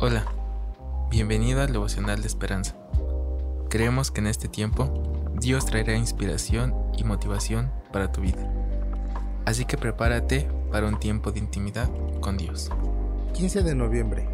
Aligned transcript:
Hola, 0.00 0.24
bienvenido 1.10 1.60
al 1.60 1.72
devocional 1.72 2.20
de 2.20 2.28
esperanza. 2.28 2.76
Creemos 3.68 4.12
que 4.12 4.20
en 4.20 4.28
este 4.28 4.46
tiempo 4.46 5.02
Dios 5.40 5.66
traerá 5.66 5.96
inspiración 5.96 6.72
y 6.96 7.02
motivación 7.02 7.72
para 7.92 8.12
tu 8.12 8.20
vida. 8.20 8.48
Así 9.44 9.64
que 9.64 9.76
prepárate 9.76 10.48
para 10.70 10.86
un 10.86 11.00
tiempo 11.00 11.32
de 11.32 11.40
intimidad 11.40 11.90
con 12.20 12.36
Dios. 12.36 12.70
15 13.34 13.64
de 13.64 13.74
noviembre. 13.74 14.28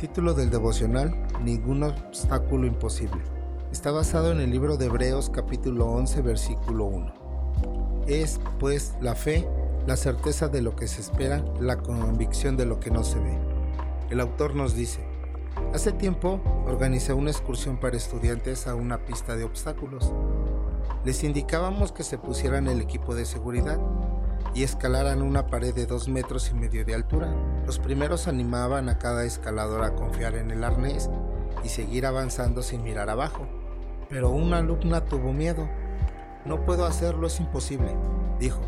Título 0.00 0.34
del 0.34 0.50
devocional 0.50 1.14
Ningún 1.40 1.84
obstáculo 1.84 2.66
imposible. 2.66 3.22
Está 3.70 3.92
basado 3.92 4.32
en 4.32 4.40
el 4.40 4.50
libro 4.50 4.76
de 4.76 4.86
Hebreos 4.86 5.30
capítulo 5.30 5.86
11 5.86 6.20
versículo 6.22 6.86
1. 6.86 7.14
Es, 8.08 8.40
pues, 8.58 8.96
la 9.00 9.14
fe, 9.14 9.46
la 9.86 9.96
certeza 9.96 10.48
de 10.48 10.62
lo 10.62 10.74
que 10.74 10.88
se 10.88 11.00
espera, 11.00 11.44
la 11.60 11.76
convicción 11.76 12.56
de 12.56 12.66
lo 12.66 12.80
que 12.80 12.90
no 12.90 13.04
se 13.04 13.20
ve. 13.20 13.55
El 14.10 14.20
autor 14.20 14.54
nos 14.54 14.76
dice, 14.76 15.04
hace 15.74 15.90
tiempo 15.90 16.40
organizé 16.66 17.12
una 17.12 17.32
excursión 17.32 17.76
para 17.76 17.96
estudiantes 17.96 18.68
a 18.68 18.76
una 18.76 19.04
pista 19.04 19.34
de 19.34 19.42
obstáculos. 19.42 20.12
Les 21.04 21.24
indicábamos 21.24 21.90
que 21.90 22.04
se 22.04 22.16
pusieran 22.16 22.68
el 22.68 22.80
equipo 22.80 23.16
de 23.16 23.24
seguridad 23.24 23.80
y 24.54 24.62
escalaran 24.62 25.22
una 25.22 25.48
pared 25.48 25.74
de 25.74 25.86
dos 25.86 26.08
metros 26.08 26.50
y 26.50 26.54
medio 26.54 26.84
de 26.84 26.94
altura. 26.94 27.34
Los 27.66 27.80
primeros 27.80 28.28
animaban 28.28 28.88
a 28.88 28.98
cada 28.98 29.24
escalador 29.24 29.82
a 29.82 29.96
confiar 29.96 30.36
en 30.36 30.52
el 30.52 30.62
arnés 30.62 31.10
y 31.64 31.68
seguir 31.68 32.06
avanzando 32.06 32.62
sin 32.62 32.84
mirar 32.84 33.10
abajo. 33.10 33.48
Pero 34.08 34.30
una 34.30 34.58
alumna 34.58 35.04
tuvo 35.04 35.32
miedo. 35.32 35.68
No 36.44 36.64
puedo 36.64 36.86
hacerlo, 36.86 37.26
es 37.26 37.40
imposible, 37.40 37.92
dijo, 38.38 38.60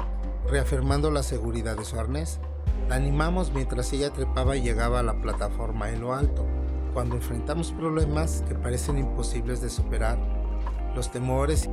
reafirmando 0.50 1.12
la 1.12 1.22
seguridad 1.22 1.76
de 1.76 1.84
su 1.84 1.98
arnés. 1.98 2.40
La 2.88 2.96
animamos 2.96 3.52
mientras 3.52 3.92
ella 3.92 4.12
trepaba 4.12 4.56
y 4.56 4.62
llegaba 4.62 5.00
a 5.00 5.02
la 5.02 5.20
plataforma 5.20 5.90
en 5.90 6.00
lo 6.00 6.14
alto. 6.14 6.46
Cuando 6.94 7.16
enfrentamos 7.16 7.72
problemas 7.72 8.42
que 8.48 8.54
parecen 8.54 8.98
imposibles 8.98 9.60
de 9.60 9.70
superar, 9.70 10.18
los 10.94 11.10
temores 11.10 11.68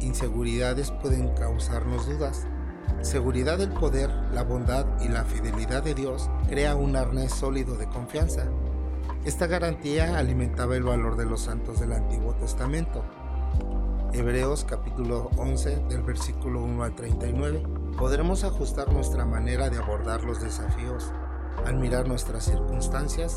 e 0.00 0.04
inseguridades 0.06 0.90
pueden 0.90 1.28
causarnos 1.34 2.06
dudas. 2.06 2.46
Seguridad 3.02 3.58
del 3.58 3.70
poder, 3.70 4.10
la 4.32 4.42
bondad 4.42 4.86
y 5.00 5.08
la 5.08 5.24
fidelidad 5.24 5.82
de 5.82 5.94
Dios 5.94 6.30
crea 6.48 6.74
un 6.74 6.96
arnés 6.96 7.32
sólido 7.32 7.76
de 7.76 7.86
confianza. 7.88 8.46
Esta 9.24 9.46
garantía 9.46 10.18
alimentaba 10.18 10.76
el 10.76 10.82
valor 10.82 11.16
de 11.16 11.26
los 11.26 11.42
santos 11.42 11.80
del 11.80 11.92
Antiguo 11.92 12.34
Testamento. 12.34 13.04
Hebreos 14.16 14.64
capítulo 14.64 15.28
11 15.38 15.86
del 15.88 16.02
versículo 16.04 16.62
1 16.62 16.84
al 16.84 16.94
39 16.94 17.64
podremos 17.98 18.44
ajustar 18.44 18.92
nuestra 18.92 19.24
manera 19.24 19.70
de 19.70 19.78
abordar 19.78 20.22
los 20.22 20.40
desafíos 20.40 21.10
al 21.66 21.78
mirar 21.78 22.06
nuestras 22.06 22.44
circunstancias 22.44 23.34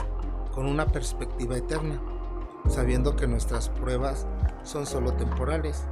con 0.53 0.67
una 0.67 0.85
perspectiva 0.85 1.57
eterna, 1.57 1.99
sabiendo 2.69 3.15
que 3.15 3.25
nuestras 3.25 3.69
pruebas 3.69 4.27
son 4.61 4.85
solo 4.85 5.13
temporales. 5.13 5.83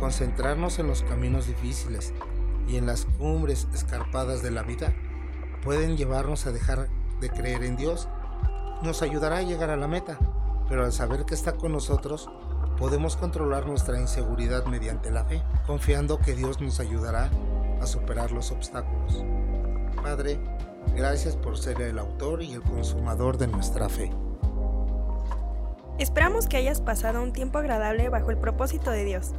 Concentrarnos 0.00 0.80
en 0.80 0.88
los 0.88 1.04
caminos 1.04 1.46
difíciles 1.46 2.12
y 2.66 2.78
en 2.78 2.86
las 2.86 3.04
cumbres 3.04 3.68
escarpadas 3.72 4.42
de 4.42 4.50
la 4.50 4.64
vida 4.64 4.92
pueden 5.62 5.96
llevarnos 5.96 6.46
a 6.46 6.52
dejar 6.52 6.88
de 7.20 7.30
creer 7.30 7.62
en 7.62 7.76
Dios. 7.76 8.08
Nos 8.82 9.02
ayudará 9.02 9.36
a 9.36 9.42
llegar 9.42 9.70
a 9.70 9.76
la 9.76 9.86
meta, 9.86 10.18
pero 10.68 10.84
al 10.84 10.92
saber 10.92 11.26
que 11.26 11.34
está 11.34 11.52
con 11.52 11.70
nosotros, 11.70 12.28
podemos 12.80 13.14
controlar 13.14 13.66
nuestra 13.66 14.00
inseguridad 14.00 14.64
mediante 14.64 15.10
la 15.10 15.24
fe, 15.24 15.42
confiando 15.66 16.18
que 16.18 16.34
Dios 16.34 16.62
nos 16.62 16.80
ayudará 16.80 17.30
a 17.78 17.86
superar 17.86 18.32
los 18.32 18.50
obstáculos. 18.50 19.22
Padre, 20.02 20.40
gracias 20.96 21.36
por 21.36 21.58
ser 21.58 21.82
el 21.82 21.98
autor 21.98 22.42
y 22.42 22.54
el 22.54 22.62
consumador 22.62 23.36
de 23.36 23.48
nuestra 23.48 23.90
fe. 23.90 24.10
Esperamos 25.98 26.46
que 26.46 26.56
hayas 26.56 26.80
pasado 26.80 27.22
un 27.22 27.34
tiempo 27.34 27.58
agradable 27.58 28.08
bajo 28.08 28.30
el 28.30 28.38
propósito 28.38 28.90
de 28.90 29.04
Dios. 29.04 29.32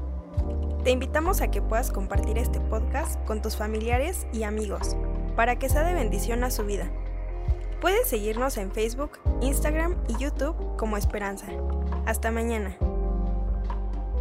Te 0.83 0.91
invitamos 0.91 1.41
a 1.41 1.49
que 1.49 1.63
puedas 1.63 1.91
compartir 1.91 2.37
este 2.37 2.59
podcast 2.59 3.19
con 3.25 3.41
tus 3.41 3.55
familiares 3.55 4.27
y 4.31 4.43
amigos 4.43 4.95
para 5.35 5.57
que 5.57 5.67
sea 5.67 5.83
de 5.83 5.95
bendición 5.95 6.43
a 6.43 6.51
su 6.51 6.63
vida. 6.63 6.91
Puedes 7.81 8.07
seguirnos 8.07 8.57
en 8.57 8.71
Facebook, 8.71 9.13
Instagram 9.41 9.95
y 10.07 10.17
YouTube 10.17 10.55
como 10.77 10.97
Esperanza. 10.97 11.47
Hasta 12.05 12.29
mañana. 12.29 12.77